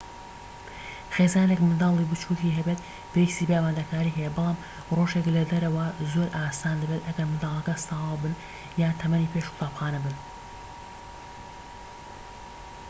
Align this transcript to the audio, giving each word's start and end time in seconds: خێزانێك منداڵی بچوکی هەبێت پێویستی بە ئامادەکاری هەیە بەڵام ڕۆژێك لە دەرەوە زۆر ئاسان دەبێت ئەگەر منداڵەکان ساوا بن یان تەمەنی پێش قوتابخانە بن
خێزانێك 1.15 1.59
منداڵی 1.67 2.09
بچوکی 2.11 2.55
هەبێت 2.57 2.79
پێویستی 3.11 3.47
بە 3.47 3.53
ئامادەکاری 3.57 4.15
هەیە 4.17 4.31
بەڵام 4.35 4.57
ڕۆژێك 4.95 5.25
لە 5.35 5.43
دەرەوە 5.51 5.85
زۆر 6.13 6.27
ئاسان 6.35 6.77
دەبێت 6.83 7.01
ئەگەر 7.07 7.25
منداڵەکان 7.31 7.79
ساوا 7.87 8.15
بن 8.21 8.33
یان 8.81 8.95
تەمەنی 9.01 9.31
پێش 9.33 9.45
قوتابخانە 9.51 9.99
بن 10.05 10.15